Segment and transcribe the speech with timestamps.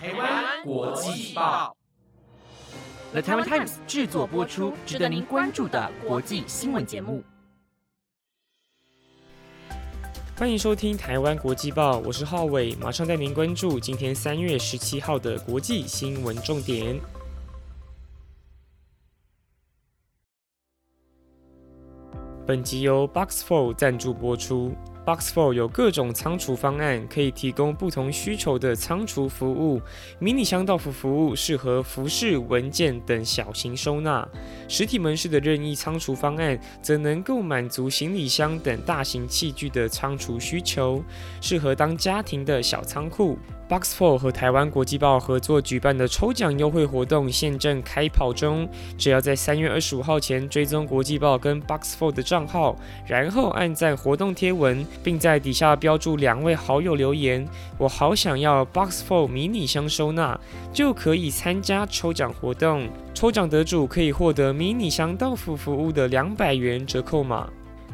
[0.00, 1.76] 台湾国际报
[3.10, 7.20] ，The Taiwan Times 制作播出，值得您关注的国际新闻节目。
[10.36, 17.00] 欢迎收听台湾国际报，我是浩伟，马上带您关注今天三月十七号的国际新闻重点。
[22.46, 24.72] 本集由 Box Four 赞助播出。
[25.08, 29.80] Box Four 有各种仓储方案，可以提供不同需求的仓储服务。
[30.18, 34.28] 迷你箱到付服务适合服饰、文件等小型收纳。
[34.68, 41.02] 实体门市的任意仓储方案则能够满足行李箱等大型器具的仓储需求，
[41.40, 43.38] 适合当家庭的小仓库。
[43.66, 52.74] Box Four 和台湾国际报合作举办的抽奖优惠活动现正开跑中，只要在三月二十五号前追踪国际报跟 Box Four 的账号，
[53.06, 57.46] 然后按赞活动贴文，并在底下标注两位好友留言
[57.78, 60.38] “我好想要 Box Four 迷你箱收纳”，
[60.72, 62.88] 就可以参加抽奖活动。
[63.14, 67.48] 抽奖得主可以获得迷你箱到付服务的两百元折扣码。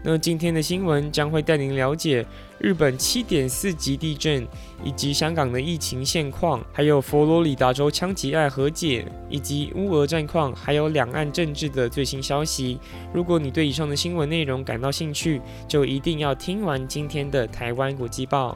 [0.07, 2.27] 那今天的新闻将会带您了解
[2.59, 4.47] 日本七点四级地震，
[4.85, 12.79] 以及香港的疫情现况，还有佛罗里达州枪击案和解，以及乌俄战况，还有两岸政治的最新消息。
[13.15, 18.55] 如果你对以上的新闻内容感到兴趣，就一定要听完今天的台湾国际报。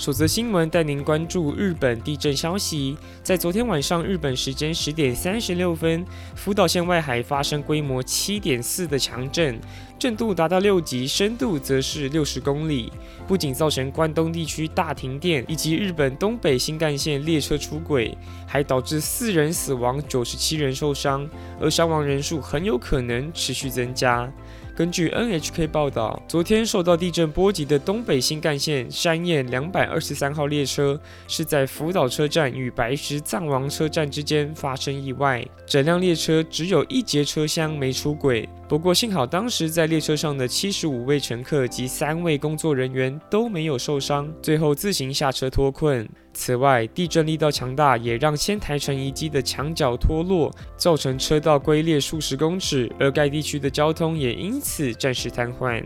[0.00, 2.96] 首则新闻带您关注日本地震消息。
[3.22, 6.02] 在昨天晚上日本时间十点三十六分，
[6.34, 9.60] 福岛县外海发生规模七点四的强震，
[9.98, 12.90] 震度达到六级，深度则是六十公里，
[13.28, 21.28] 不仅造成关东地区大停电，以及日本东北新干线列车出轨，还导致四人死亡，九十七人受伤，
[21.60, 24.32] 而伤亡人数很有可能持续增加。
[24.80, 38.48] 根据 NHK 报道，昨天受到地震波及的东北新干线山彦两百二十三号列车是在福岛车站与白石藏王车站之间发生意外，整辆列车只有一节车厢没出轨。
[38.70, 46.08] 不过幸好当时在列车上的七十五位乘客及三位工作人员都没有受伤，最后自行下车脱困。
[46.32, 55.82] 此外，地震力道强大，也让仙台城遗迹的墙角脱落，造成车道龟裂数十公尺，而该地区的交通也因此暂时瘫痪。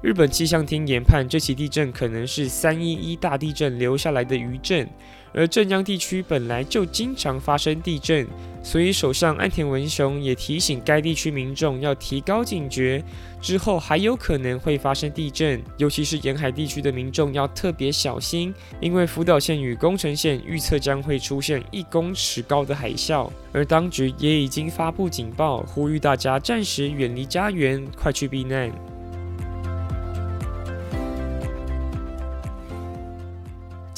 [0.00, 4.88] 日本气象厅研判，这起地震可能是三一一大地震留下来的余震。
[5.32, 8.26] 而镇江地区本来就经常发生地震，
[8.62, 13.02] 所以首相安田文雄也提醒该地区民众要提高警觉，
[13.40, 28.70] 之后还有可能会发生地震，尤其是沿海地区的民众要特别小心，因为福岛县与宫城县预测将会出现一公尺高的海啸，而当局也已经发布警报，呼吁大家暂时远离家园，快去避难。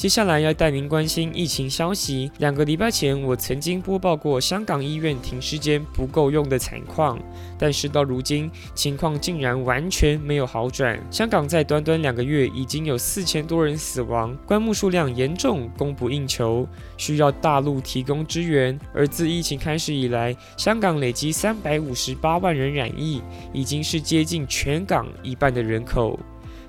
[0.03, 2.29] 接下来要带您关心疫情消息。
[2.39, 7.17] 两个礼拜前，我曾经播报过香港医院停尸间不够用的惨况，
[7.57, 11.01] 但是到如今，情况竟然完全没有好转。
[11.09, 18.77] 香港在短短两个月已经有四千多人死亡，棺木数量严重供不应求，需要大陆提供支援。
[18.93, 23.21] 而自疫情开始以来，香港累积三百五十八万人染疫，
[23.53, 26.19] 已经是接近全港一半的人口。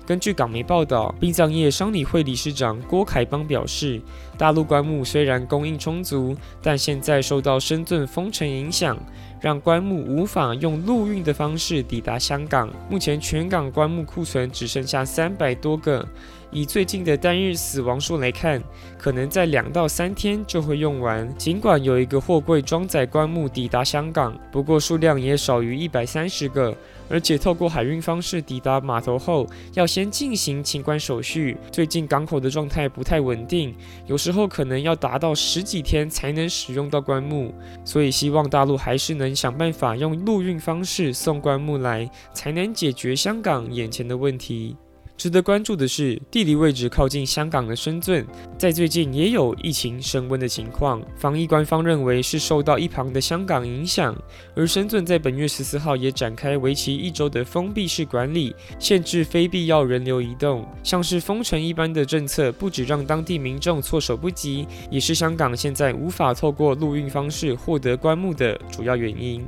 [0.05, 3.99] 根据港媒报道，殡葬业商理会理事长郭凯邦表示，
[4.37, 8.95] 大陆棺木虽然供应充足，但现在受到深圳封城影响，
[9.41, 12.69] 让棺木无法用陆运的方式抵达香港。
[12.87, 16.07] 目前全港棺木库存只剩下三百多个。
[16.55, 18.63] 以最近的单日死亡数来看，
[18.97, 21.29] 可能在两到三天就会用完。
[21.37, 26.73] 尽管有一个货柜装载棺木抵达香港，不过数量也少于一百三十个。
[27.09, 31.57] 而且透过海运方式抵达码头后，要先进行清关手续。
[31.73, 33.75] 最近港口的状态不太稳定，
[34.07, 37.53] 有时候可能要达到十几天才能使用到棺木。
[37.83, 44.77] 所以希望大陆还是能想办法用陆运方式送棺木来，才能解决香港眼前的问题。
[45.17, 48.25] 值得关注的是，地理位置靠近香港的深圳，
[48.57, 51.01] 在最近也有疫情升温的情况。
[51.15, 54.13] 防疫官方认为是受到一旁的香港影响，
[54.55, 69.45] 而深圳在本月十四号也展开为期一周的封闭式管理，限制非必要人流移动，像是封城一般的政策，不止让当地民众措手不及，也是香港现在无法透过陆运方式获得棺木的主要原因。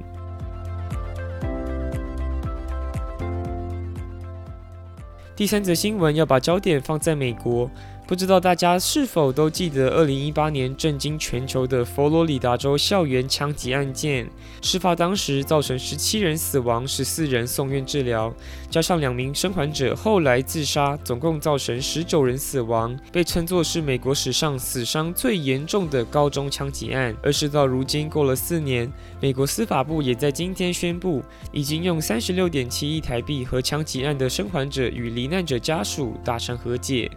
[5.38, 7.70] 第三则新闻要把焦点放在美国。
[8.08, 14.26] 不知道大家是否都记得二零一八年震惊全球的佛罗里达州校园枪击案件？
[14.62, 18.34] 事发当时造成十七人死亡，十四人送院治疗，
[18.70, 27.14] 加上两名生还者后来自杀，总共造成十九人死亡，被称作是美国史上死伤最严重的高中枪击案。
[27.22, 28.90] 而事到如今，过了四年，
[29.20, 31.22] 美国司法部也在今天宣布，
[31.52, 37.12] 已经用三十六点七亿台币和枪击案的生还者与罹难者家属达成和解。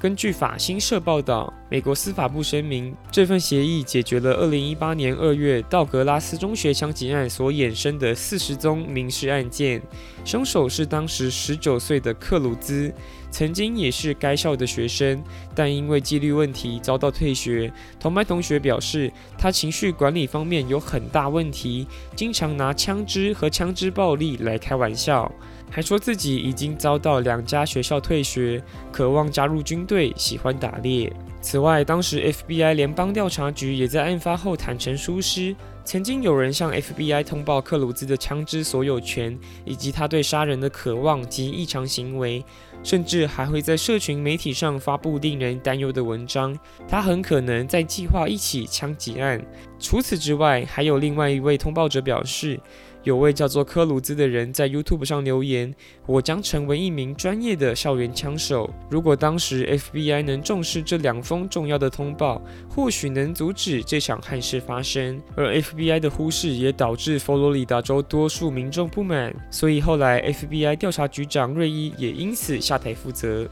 [0.00, 9.82] 根据法新社报道，美国司法部声明，这份协议解决了2018年2月道格拉斯中学枪击案所衍生的40宗民事案件。
[10.24, 12.90] 凶手是当时19岁的克鲁兹，
[13.30, 15.22] 曾经也是该校的学生，
[15.54, 17.70] 但因为纪律问题遭到退学。
[18.00, 21.86] 同班同学表示，他情绪管理方面有很大问题，
[22.16, 25.30] 经常拿枪支和枪支暴力来开玩笑。
[25.70, 31.10] 还说自己已经遭到两家学校退学，渴望加入军队，喜欢打猎。
[31.42, 42.44] 此外，当时 FBI 联邦调查局也在案发后坦诚疏失，曾经有人向 FBI 通报克鲁兹的枪支所有权，以及他对杀人的渴望及异常行为，
[42.82, 46.56] 甚至还会在社群媒体上发布令人担忧的文章。
[46.86, 49.40] 他很可能在计划一起枪击案。
[49.78, 52.60] 除此之外，还有另外一位通报者表示。
[53.02, 58.68] 有位叫做科鲁兹的人在 YouTube 上留言：“我将成为一名专业的校园枪手。
[58.90, 65.22] 如果当时 FBI 能重视这两封重要的通报，或许能阻止这场憾事发生。
[65.36, 73.48] 而 FBI 的忽视也导致佛罗里达州多数民众不满，所以后来 FBI 调查局长瑞伊也因此下台负责。”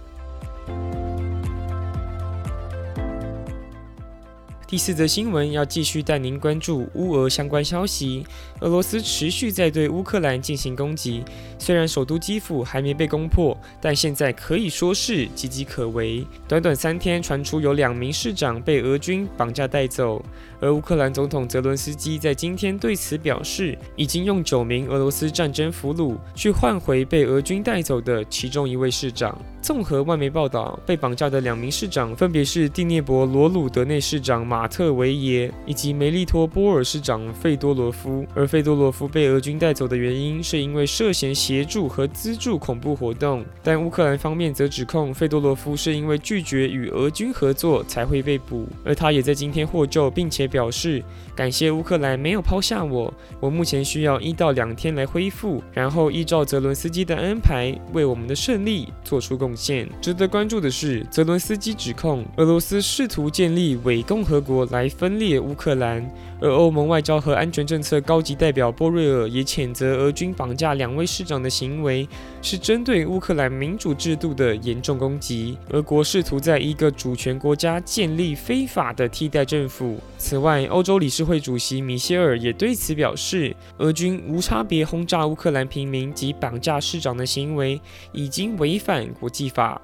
[4.68, 8.26] 第四则新闻要继续带您关注乌俄相关消息。
[8.60, 11.24] 俄罗斯持续在对乌克兰进行攻击，
[11.58, 16.22] 虽然首都基辅还没被攻破，但现在可以说是岌岌可危。
[16.46, 20.22] 短短三天，传出有两名市长被俄军绑架带走，
[20.60, 29.34] 而乌克兰总统泽伦斯基在今天对此表示，已经用九名俄罗斯战争俘虏去换回被俄军带走的其中一位市长。
[29.62, 38.26] 综合外媒报道，被绑架的两名市长分别是蒂涅博罗鲁德内市长马马特维耶以及梅利托波尔市长费多罗夫。
[38.34, 43.44] 而费多罗夫被俄军带走的原因，是因为涉嫌协助和资助恐怖活动。
[43.62, 48.66] 但乌克兰方面则指控费多罗夫是因为拒绝与俄军合作才会被捕。
[48.84, 51.04] 而他也在今天获救，并且表示
[51.36, 53.14] 感谢乌克兰没有抛下我。
[53.38, 59.54] 我目前需要一到两天来恢复，然后依照泽伦斯基的安排，为我们的胜利做出贡。
[59.54, 59.88] 献。
[60.00, 66.10] 值得关注的是，泽伦斯基指控俄罗斯试图建立伪共和国国来分裂乌克兰，
[66.40, 72.08] 而欧盟外交和安全政策高级代表波瑞尔也谴责俄军绑架两位市长的行为
[72.40, 75.58] 是针对乌克兰民主制度的严重攻击。
[75.70, 79.98] 俄国试图在一个主权国家建立非法的替代政府。
[80.16, 87.78] 此外，欧洲理事会主席米歇尔也对此表示，俄军无差别轰炸乌克兰平民及绑架市长的行为
[88.12, 89.48] 已经违反国际。
[89.48, 89.80] 法。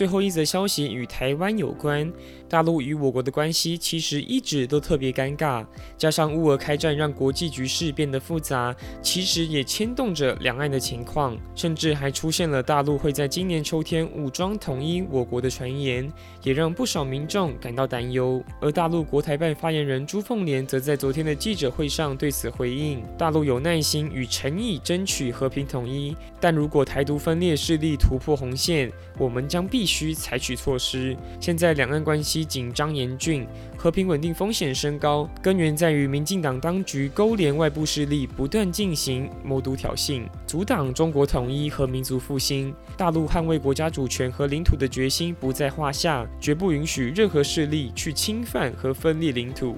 [0.00, 2.10] 最后一则消息与台湾有关。
[2.48, 5.62] 大陆与我国的关系其实一直都特别尴尬，
[5.98, 16.10] 加上乌俄开战让国际局势变得复杂，其实也牵动着两岸的情况，甚至还出现了大陆会在今年秋天武装统一我国的传言，
[16.42, 18.42] 也让不少民众感到担忧。
[18.58, 31.16] 而大陆国台办发言人朱凤莲则在昨天的记者会上对此回应：大陆有耐心与诚意争取和平统一，但如果台独分裂势力突破红线，我们将必须采取措施。
[31.40, 32.44] 现在两岸关系。
[32.50, 42.74] 紧张严峻，和平稳定风险升高，根源在于民进党当局勾连外部势力，不断进行谋独挑衅，阻挡中国统一和民族复兴。
[42.96, 49.76] 大陆捍卫国家主权和领土的决心不在话下，绝不允许任何势力去侵犯和分裂领土。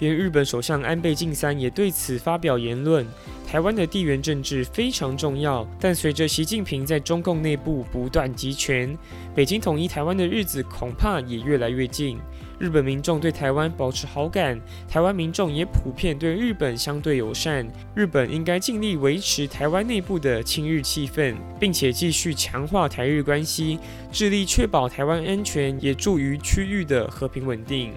[0.00, 3.06] 连日本首相安倍晋三也对此发表言论：
[3.46, 8.96] 台湾的地缘政治非常重要，但随着习近平在中共内部不断集权，
[9.34, 12.18] 北京统一台湾的日子恐怕也越来越近。
[12.58, 17.66] 日本民众对台湾保持好感，台湾民众也普遍对日本相对友善。
[17.94, 23.78] 日本应该尽力维持台湾内部的亲日气氛，并且继续强化台日关系，
[24.12, 27.92] 致力确保台湾安全，也助于区域的和平稳定。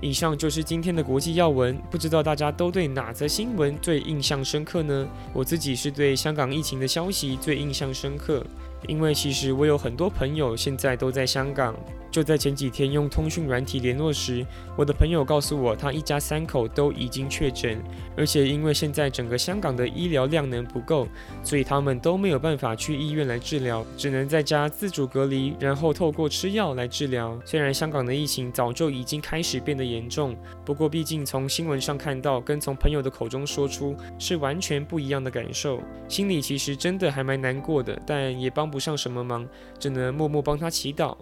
[0.00, 5.06] 以上就是今天的国际要闻，不知道大家都对哪则新闻最印象深刻呢？
[5.34, 8.42] 我自己是对香港疫情的消息最印象深刻。
[8.86, 11.74] 因为其实我有很多朋友现在都在香港。
[12.10, 14.44] 就在前几天用通讯软体联络时，
[14.76, 17.80] 我的朋友告诉我，他一家三口都已经确诊，
[18.16, 21.06] 而且因为现在整个香港的医疗量能不够，
[21.44, 27.40] 所以他们都没有办法去医院来治疗，只能在家自主隔离，然后透过吃药来治疗。
[27.44, 39.48] 虽然香港的疫情早就已经开始变得严重，不过毕竟从新闻上看到，跟从朋友的口中说出是完全不一样的感受，心里其实真的还蛮难过的，但也帮不上什么忙，
[39.78, 41.16] 只能默默帮他祈祷。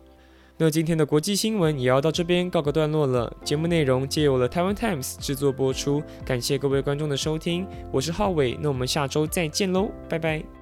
[0.61, 3.33] 那今天的国际新闻也要到这边告个段落了。
[3.45, 10.58] 节目内容皆由了台湾 Times 制作播出，感谢各位观众的收听，我是浩伟，那我们下周再见喽，拜拜。